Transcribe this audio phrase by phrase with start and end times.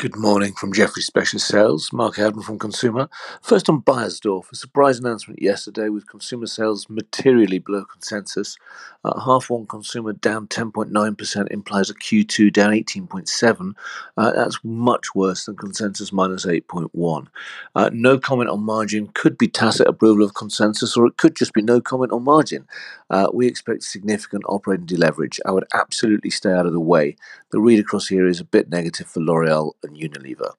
[0.00, 1.92] Good morning from Jefferies Specialist Sales.
[1.92, 3.10] Mark Adman from Consumer.
[3.42, 8.56] First on Beiersdorf, a surprise announcement yesterday with consumer sales materially below consensus.
[9.04, 13.74] Uh, half one consumer down 10.9% implies a Q2 down 18.7.
[14.16, 17.26] Uh, that's much worse than consensus minus 8.1.
[17.74, 21.52] Uh, no comment on margin could be tacit approval of consensus, or it could just
[21.52, 22.66] be no comment on margin.
[23.10, 25.40] Uh, we expect significant operating deleverage.
[25.44, 27.16] I would absolutely stay out of the way.
[27.50, 30.52] The read across here is a bit negative for L'Oreal and Unilever.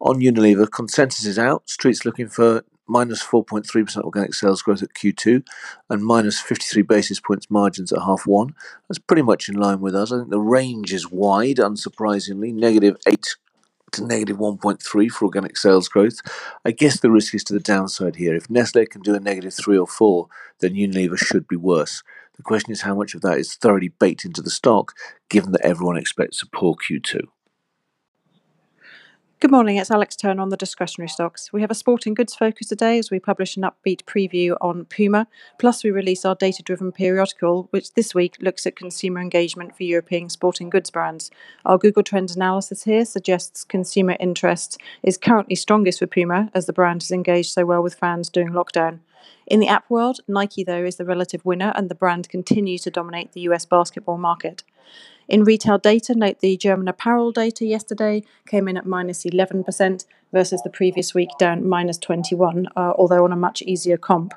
[0.00, 1.68] On Unilever, consensus is out.
[1.68, 5.46] Street's looking for minus 4.3% organic sales growth at Q2
[5.88, 8.54] and minus 53 basis points margins at half one.
[8.88, 10.12] That's pretty much in line with us.
[10.12, 13.36] I think the range is wide, unsurprisingly, negative 8
[13.92, 16.20] to negative 1.3 for organic sales growth.
[16.64, 18.34] I guess the risk is to the downside here.
[18.34, 20.26] If Nestle can do a negative 3 or 4,
[20.60, 22.02] then Unilever should be worse.
[22.36, 24.94] The question is how much of that is thoroughly baked into the stock,
[25.28, 27.20] given that everyone expects a poor Q2.
[29.40, 31.50] Good morning, it's Alex Turner on the discretionary stocks.
[31.50, 35.28] We have a sporting goods focus today as we publish an upbeat preview on Puma.
[35.58, 39.84] Plus, we release our data driven periodical, which this week looks at consumer engagement for
[39.84, 41.30] European sporting goods brands.
[41.64, 46.74] Our Google Trends analysis here suggests consumer interest is currently strongest for Puma as the
[46.74, 48.98] brand has engaged so well with fans during lockdown.
[49.46, 52.90] In the app world, Nike, though, is the relative winner and the brand continues to
[52.90, 54.64] dominate the US basketball market.
[55.30, 60.62] In retail data, note the German apparel data yesterday came in at minus 11%, versus
[60.62, 64.34] the previous week down minus 21, uh, although on a much easier comp.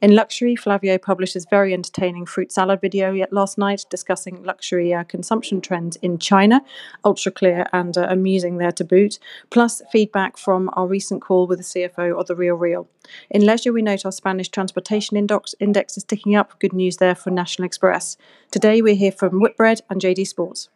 [0.00, 4.92] In luxury, Flavio published his very entertaining fruit salad video yet last night discussing luxury
[4.92, 6.62] uh, consumption trends in China,
[7.04, 9.18] ultra clear and uh, amusing there to boot,
[9.50, 12.86] plus feedback from our recent call with the CFO of The RealReal.
[13.30, 16.58] In leisure, we note our Spanish transportation index, index is ticking up.
[16.60, 18.16] Good news there for National Express.
[18.50, 20.68] Today, we hear from Whitbread and JD Sports.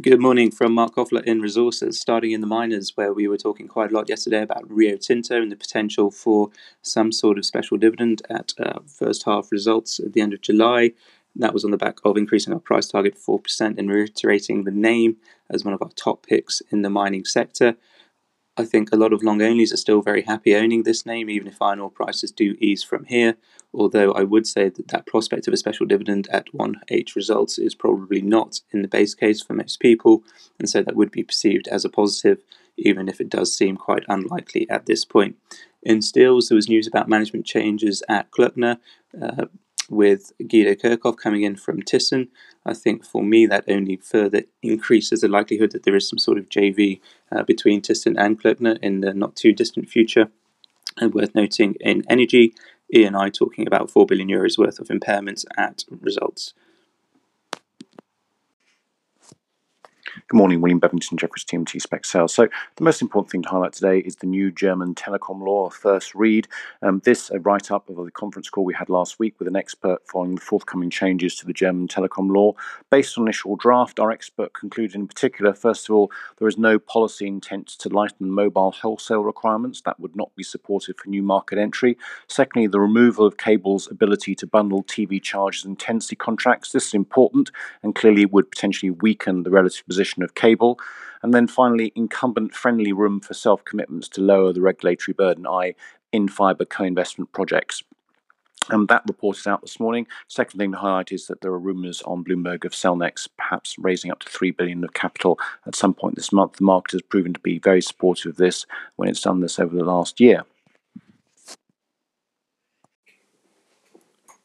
[0.00, 3.68] Good morning from Mark Offler in Resources, starting in the miners, where we were talking
[3.68, 6.50] quite a lot yesterday about Rio Tinto and the potential for
[6.82, 10.92] some sort of special dividend at uh, first half results at the end of July.
[11.36, 15.16] That was on the back of increasing our price target 4% and reiterating the name
[15.48, 17.76] as one of our top picks in the mining sector.
[18.56, 21.48] I think a lot of long onlys are still very happy owning this name, even
[21.48, 23.36] if iron ore prices do ease from here.
[23.72, 27.74] Although I would say that that prospect of a special dividend at 1H results is
[27.74, 30.22] probably not in the base case for most people,
[30.58, 32.42] and so that would be perceived as a positive,
[32.76, 35.36] even if it does seem quite unlikely at this point.
[35.82, 38.78] In steels, there was news about management changes at Klöckner.
[39.20, 39.46] Uh,
[39.90, 42.28] with Guido Kirchhoff coming in from Thyssen,
[42.64, 46.38] I think for me that only further increases the likelihood that there is some sort
[46.38, 47.00] of JV
[47.30, 50.28] uh, between Thyssen and Klöckner in the not too distant future.
[50.96, 52.54] And worth noting in energy,
[52.94, 56.54] E and I talking about 4 billion euros worth of impairments at results.
[60.14, 62.32] Good morning, William Bevington, Jefferies TMT Spec Sales.
[62.32, 66.14] So, the most important thing to highlight today is the new German telecom law, first
[66.14, 66.46] read.
[66.82, 69.56] Um, this, a write up of the conference call we had last week with an
[69.56, 72.52] expert following the forthcoming changes to the German telecom law.
[72.90, 76.78] Based on initial draft, our expert concluded in particular, first of all, there is no
[76.78, 79.80] policy intent to lighten mobile wholesale requirements.
[79.80, 81.98] That would not be supported for new market entry.
[82.28, 86.70] Secondly, the removal of cable's ability to bundle TV charges and tenancy contracts.
[86.70, 87.50] This is important
[87.82, 90.78] and clearly would potentially weaken the relative position of cable.
[91.22, 95.74] And then finally, incumbent friendly room for self commitments to lower the regulatory burden, i.e.,
[96.12, 97.82] in fibre co investment projects.
[98.70, 100.06] And that report is out this morning.
[100.28, 104.10] Second thing to highlight is that there are rumours on Bloomberg of Cellnex perhaps raising
[104.10, 106.54] up to three billion of capital at some point this month.
[106.54, 108.64] The market has proven to be very supportive of this
[108.96, 110.44] when it's done this over the last year.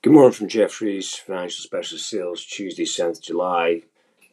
[0.01, 3.83] Good morning from Jefferies Financial Special Sales, Tuesday, 7th July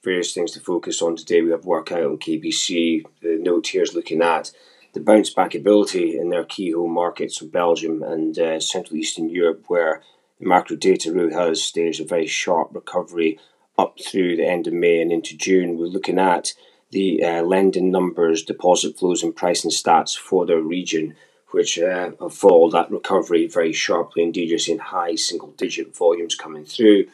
[0.07, 1.43] various things to focus on today.
[1.43, 3.05] We have workout on KBC.
[3.23, 4.53] The note here is looking at
[4.95, 9.29] the bounce back ability in their key home markets of Belgium and uh, Central Eastern
[9.29, 10.03] Europe, where
[10.39, 13.39] the macro data really has staged a very sharp recovery
[13.77, 15.77] up through the end of May and into June.
[15.77, 16.55] We're looking at
[16.93, 21.17] the uh, lending numbers, deposit flows, and pricing stats for their region,
[21.51, 24.23] which uh, have followed that recovery very sharply.
[24.23, 27.07] Indeed, you're seeing high single digit volumes coming through.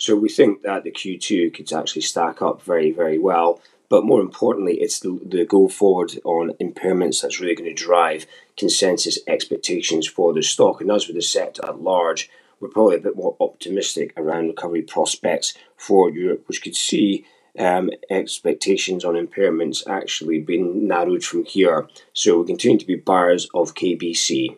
[0.00, 3.60] So we think that the Q2 could actually stack up very, very well.
[3.90, 8.24] But more importantly, it's the, the go forward on impairments that's really going to drive
[8.56, 10.80] consensus expectations for the stock.
[10.80, 12.30] And as with the sector at large,
[12.60, 17.26] we're probably a bit more optimistic around recovery prospects for Europe, which could see
[17.58, 21.88] um, expectations on impairments actually being narrowed from here.
[22.14, 24.56] So we continue to be buyers of KBC.